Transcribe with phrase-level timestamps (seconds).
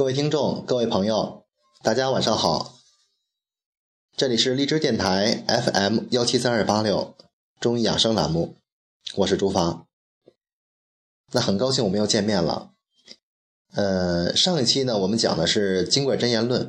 [0.00, 1.44] 各位听众，各位朋友，
[1.82, 2.78] 大家晚上好。
[4.16, 7.14] 这里是荔枝电台 FM 幺七三二八六
[7.60, 8.56] 中医养生栏目，
[9.16, 9.84] 我是朱发。
[11.32, 12.70] 那很高兴我们又见面了。
[13.74, 16.64] 呃，上一期呢，我们讲的是《金匮真言论》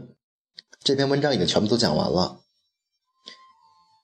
[0.83, 2.41] 这篇文章已经全部都讲完了。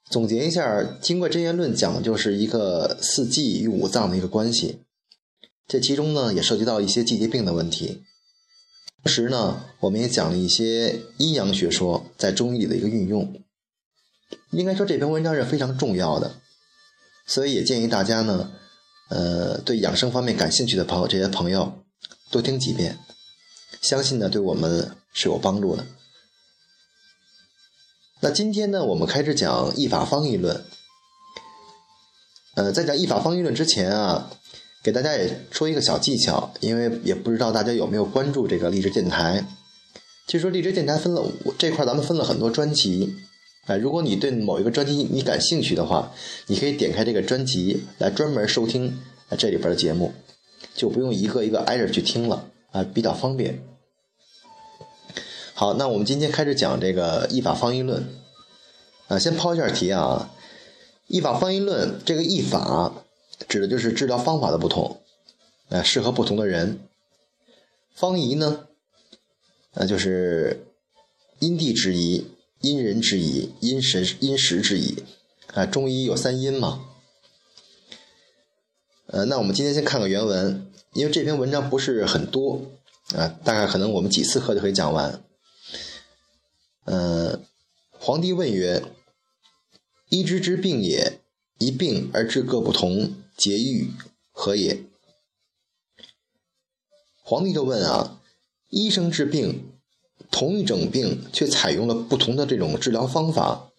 [0.09, 4.83] 总结一下，《金匮真言论》讲的就是一个四季与五脏的一个关系，
[5.67, 8.05] 这其中呢也涉及到一些季节病的问题。
[9.03, 13.41] 同时呢，我们也讲了一些阴阳学说在中医里的一个运用。
[14.51, 16.35] 应该说这篇文章是非常重要的，
[17.25, 18.51] 所以也建议大家呢，
[19.09, 21.83] 呃，对养生方面感兴趣的朋友，这些朋友
[22.31, 22.97] 多听几遍，
[23.81, 25.85] 相信呢对我们是有帮助的。
[28.19, 30.65] 那今天呢，我们开始讲一法方议论。
[32.55, 34.31] 呃，在讲一法方议论之前啊。
[34.87, 39.45] 给大家也说一个小技巧，因为也不知道大家有没有关注这个励志电台。
[40.27, 43.13] 据说励志电台分了五这块，咱们分了很多专辑。
[43.65, 46.13] 哎，如果你对某一个专辑你感兴趣的话，
[46.45, 48.97] 你可以点开这个专辑来专门收听
[49.37, 50.13] 这里边的节目，
[50.73, 53.61] 就不用一个一个挨着去听了啊，比较方便。
[55.53, 58.07] 好，那我们今天开始讲这个一法方医论。
[59.09, 60.29] 啊，先抛一下题啊，
[61.07, 63.03] 一法方医论这个一法。
[63.47, 65.01] 指的就是治疗方法的不同，
[65.69, 66.79] 呃，适合不同的人。
[67.93, 68.67] 方宜呢，
[69.73, 70.65] 呃，就是
[71.39, 72.27] 因地制宜、
[72.61, 75.03] 因人制宜、因神因时制宜。
[75.53, 76.85] 啊，中医有三因嘛。
[79.07, 82.61] 呃，那我们今天先看个原文，因为这篇文章不是很多，
[83.15, 85.23] 啊，大概可能我们几次课就可以讲完。
[86.83, 87.39] 呃，
[87.97, 88.83] 皇帝问曰
[90.09, 91.19] ：“医之之病也，
[91.57, 93.93] 一病而治各不同。”节欲
[94.31, 94.83] 何也？
[97.21, 98.19] 皇帝就问啊，
[98.69, 99.71] 医生治病，
[100.31, 103.69] 同一种病却采用了不同的这种治疗方法，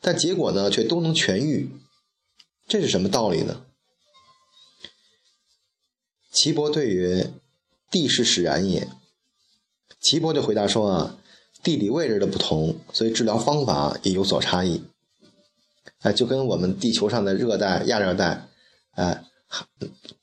[0.00, 1.68] 但结果呢却都能痊愈，
[2.68, 3.66] 这是什么道理呢？
[6.30, 7.32] 岐伯对曰
[7.90, 8.86] ：“地势使然也。”
[10.00, 11.18] 岐伯就回答说啊，
[11.64, 14.84] 地理位置的不同，所以治疗方法也有所差异。
[16.02, 18.46] 哎，就跟我们地球上的热带、亚热带。
[18.92, 19.24] 哎，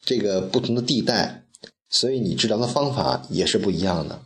[0.02, 1.46] 这个不同的地带，
[1.90, 4.22] 所以你治疗的方法也是不一样的。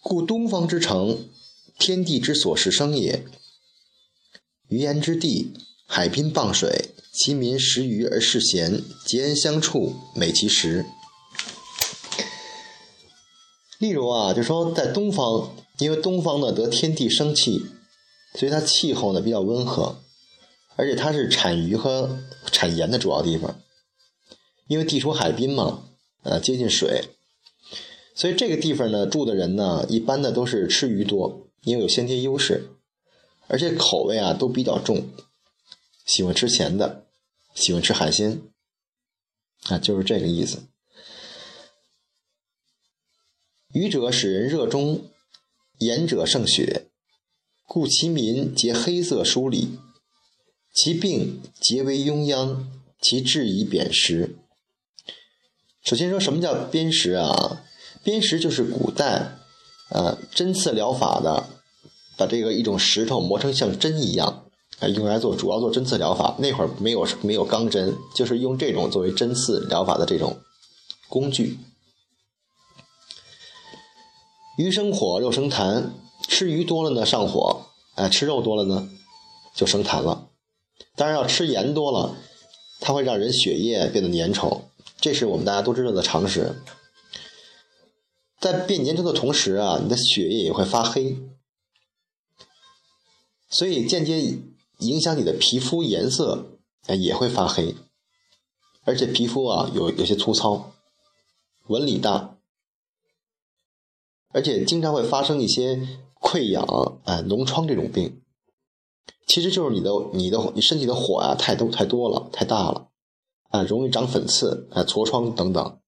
[0.00, 1.28] 故东方之城，
[1.78, 3.24] 天地之所是生也。
[4.68, 5.54] 鱼盐之地，
[5.86, 10.84] 海滨傍水，其民食鱼而嗜咸，结恩相处，美其食。
[13.78, 17.66] 例如啊，就说在东方，因为东方呢得天地生气，
[18.38, 20.03] 所以它气候呢比较温和。
[20.76, 22.18] 而且它是产鱼和
[22.50, 23.60] 产盐的主要地方，
[24.66, 25.88] 因为地处海滨嘛，
[26.22, 27.04] 呃，接近水，
[28.14, 32.70] 所以这个地方呢住的人呢，一般的都是吃鱼多，因为有先天优势，
[33.46, 35.08] 而且口味啊都比较重，
[36.04, 37.06] 喜欢吃咸的，
[37.54, 38.42] 喜欢吃海鲜，
[39.64, 40.64] 啊，就是这个意思。
[43.72, 45.10] 鱼者使人热衷，
[45.78, 46.88] 盐者胜血，
[47.66, 49.78] 故其民皆黑色疏里。
[50.74, 52.66] 其病皆为庸殃，
[53.00, 54.36] 其治以砭石。
[55.84, 57.62] 首先说什么叫砭石啊？
[58.04, 59.36] 砭石就是古代，
[59.90, 61.48] 呃，针刺疗法的，
[62.16, 64.46] 把这个一种石头磨成像针一样，
[64.80, 66.34] 啊，用来做主要做针刺疗法。
[66.40, 70.40] 那会儿没有没有钢针，就是用这种作为针刺疗法的这种
[71.08, 71.56] 工具。
[74.58, 75.90] 鱼生火，肉生痰，
[76.28, 78.90] 吃鱼多了呢上火，哎，吃肉多了呢
[79.54, 80.30] 就生痰了。
[80.96, 82.16] 当然，要吃盐多了，
[82.80, 84.62] 它会让人血液变得粘稠，
[85.00, 86.54] 这是我们大家都知道的常识。
[88.38, 91.18] 在变粘稠的同时啊，你的血液也会发黑，
[93.48, 94.38] 所以间接
[94.78, 97.74] 影响你的皮肤颜色，哎，也会发黑，
[98.84, 100.72] 而且皮肤啊有有些粗糙，
[101.68, 102.36] 纹理大，
[104.32, 105.88] 而且经常会发生一些
[106.20, 106.64] 溃疡、
[107.04, 108.20] 哎脓疮这种病。
[109.34, 112.90] 其实就是你的、你的、你身体的火啊，太多、太多了，太大了，
[113.50, 115.80] 啊，容易长粉刺、啊，痤疮等等。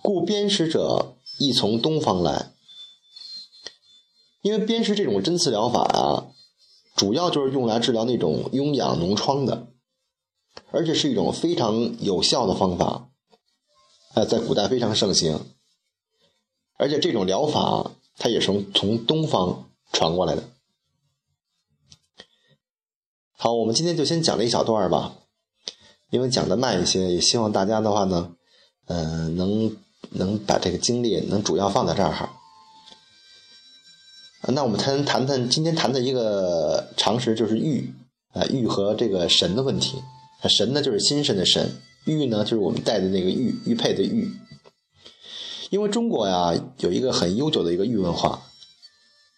[0.00, 2.54] 故砭石者亦从东方来，
[4.40, 6.32] 因为砭石这种针刺疗法啊，
[6.96, 9.66] 主要就是用来治疗那种痈痒、脓疮的，
[10.70, 13.10] 而且是一种非常有效的方法，
[14.14, 15.54] 啊，在古代非常盛行，
[16.78, 17.92] 而且这种疗法。
[18.18, 20.42] 它也是从从东方传过来的。
[23.32, 25.14] 好，我们今天就先讲这一小段吧。
[26.10, 28.32] 因为讲的慢一些，也希望大家的话呢，
[28.86, 29.76] 嗯，能
[30.10, 32.34] 能把这个精力能主要放在这儿哈。
[34.48, 37.92] 那我们谈谈谈今天谈的一个常识，就是玉
[38.32, 40.02] 啊，玉和这个神的问题。
[40.48, 41.66] 神呢，就是心神的神；
[42.06, 44.32] 玉呢，就是我们戴的那个玉玉佩的玉。
[45.70, 48.42] 因为中国呀，有一个很悠久的一个玉文化，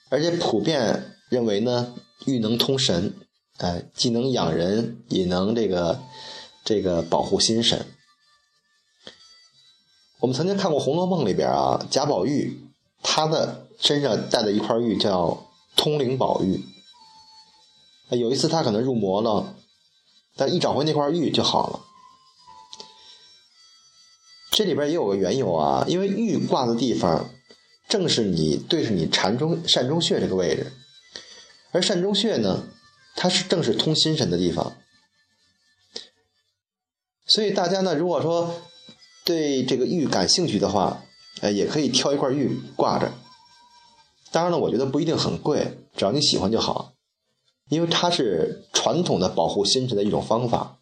[0.08, 1.94] 而且普遍认为呢，
[2.26, 3.14] 玉能通神，
[3.58, 6.00] 哎，既能养人，也能这个
[6.64, 7.84] 这个保护心神。
[10.20, 12.60] 我们曾经看过《红楼梦》里边啊，贾宝玉
[13.02, 16.64] 他的身上带的一块玉叫通灵宝玉。
[18.10, 19.56] 有一次他可能入魔了，
[20.36, 21.80] 但一找回那块玉就好了。
[24.60, 27.30] 这里边也有个缘由啊，因为玉挂的地方
[27.88, 30.70] 正是你对着你禅中膻中穴这个位置，
[31.72, 32.64] 而膻中穴呢，
[33.16, 34.76] 它是正是通心神的地方，
[37.24, 38.60] 所以大家呢，如果说
[39.24, 41.04] 对这个玉感兴趣的话，
[41.40, 43.14] 呃，也可以挑一块玉挂着。
[44.30, 46.92] 当然了，我觉得不一定很贵，只要你喜欢就好，
[47.70, 50.79] 因为它是传统的保护心神的一种方法。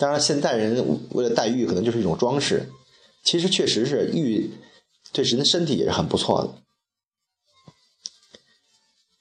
[0.00, 2.70] 当然，现代人为了戴玉，可能就是一种装饰。
[3.22, 4.50] 其实，确实是玉
[5.12, 6.54] 对人的身体也是很不错的。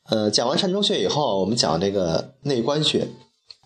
[0.05, 3.09] 呃，讲完膻中穴以后，我们讲这个内关穴。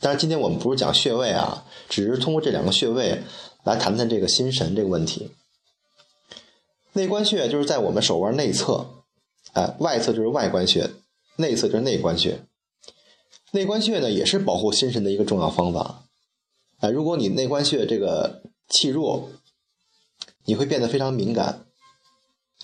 [0.01, 3.21] 当然，今天我们不是讲穴位啊，只是通过这两个穴位
[3.63, 5.29] 来谈谈这个心神这个问题。
[6.93, 9.03] 内关穴就是在我们手腕内侧，
[9.53, 10.89] 哎，外侧就是外关穴，
[11.35, 12.43] 内侧就是内关穴。
[13.51, 16.02] 内关穴呢，也是保护心神的一个重要方法。
[16.83, 19.29] 啊，如果你内关穴这个气弱，
[20.43, 21.65] 你会变得非常敏感，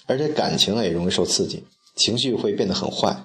[0.08, 1.64] 而且感情也容易受刺激，
[1.96, 3.24] 情绪会变得很坏。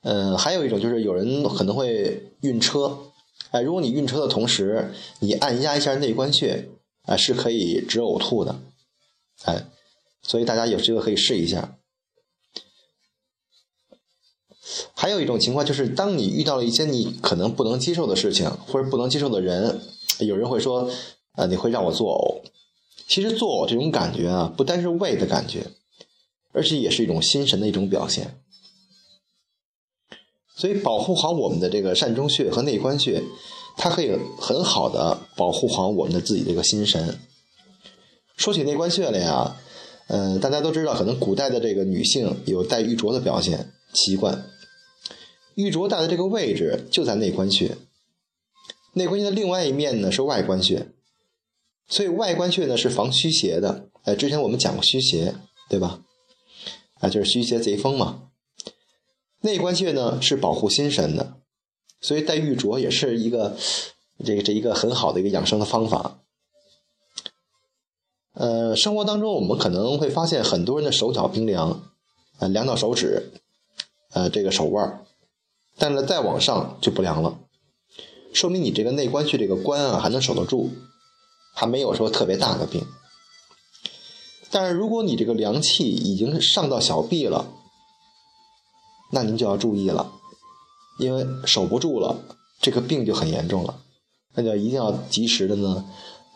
[0.00, 3.12] 嗯，还有一种就是有人可能会晕车，
[3.50, 6.70] 哎，如果你晕车的同时，你按压一下内关穴，
[7.02, 8.58] 啊，是可以止呕吐的，
[9.44, 9.66] 哎，
[10.22, 11.75] 所以大家有机会可以试一下。
[15.06, 19.80] 还有一种情况就是，当你遇到了一些你可能不能接受的事情，或者不能接受的人，
[20.18, 20.90] 有人会说
[21.38, 22.50] ：“呃，你会让我作呕。”
[23.06, 25.64] 其实作呕这种感觉啊，不单是胃的感觉，
[26.50, 28.40] 而且也是一种心神的一种表现。
[30.56, 33.22] 所以，保护好我们的这个膻中穴和内关穴，
[33.76, 34.10] 它可以
[34.40, 37.20] 很好的保护好我们的自己的一个心神。
[38.36, 39.56] 说起内关穴来呀，
[40.08, 44.50] 嗯，大家都知道，可能古代的这个女性有戴玉镯的表现习惯。
[45.56, 47.78] 玉镯戴的这个位置就在内关穴，
[48.92, 50.88] 内关穴的另外一面呢是外关穴，
[51.88, 53.88] 所以外关穴呢是防虚邪的。
[54.04, 55.34] 哎，之前我们讲过虚邪，
[55.70, 56.02] 对吧？
[57.00, 58.28] 啊，就是虚邪贼风嘛。
[59.40, 61.38] 内关穴呢是保护心神的，
[62.02, 63.56] 所以戴玉镯也是一个
[64.22, 66.20] 这个这一个很好的一个养生的方法。
[68.34, 71.90] 呃，生活当中我们可能会发现很多人的手脚冰凉，
[72.40, 73.32] 呃，凉到手指，
[74.10, 75.05] 呃，这个手腕。
[75.78, 77.38] 但是再往上就不凉了，
[78.32, 80.70] 说明你这个内关穴这个关啊还能守得住，
[81.54, 82.86] 还没有说特别大的病。
[84.50, 87.46] 但是如果你这个凉气已经上到小臂了，
[89.12, 90.12] 那您就要注意了，
[90.98, 92.16] 因为守不住了，
[92.60, 93.78] 这个病就很严重了，
[94.34, 95.84] 那就一定要及时的呢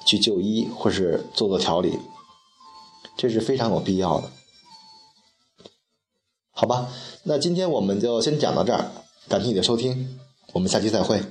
[0.05, 1.99] 去就医或是做做调理，
[3.17, 4.31] 这是非常有必要的。
[6.51, 6.89] 好吧，
[7.23, 8.91] 那今天我们就先讲到这儿。
[9.29, 10.19] 感谢你的收听，
[10.53, 11.23] 我们下期再会，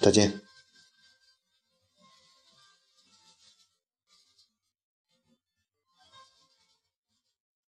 [0.00, 0.40] 再见。